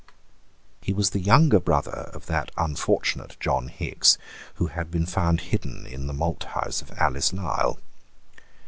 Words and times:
He 0.81 0.93
was 0.93 1.11
the 1.11 1.19
younger 1.19 1.59
brother 1.59 2.09
of 2.11 2.25
that 2.25 2.49
unfortunate 2.57 3.37
John 3.39 3.67
Hickes 3.69 4.17
who 4.55 4.65
had 4.65 4.89
been 4.89 5.05
found 5.05 5.41
hidden 5.41 5.85
in 5.85 6.07
the 6.07 6.11
malthouse 6.13 6.81
of 6.81 6.91
Alice 6.97 7.31
Lisle. 7.31 7.77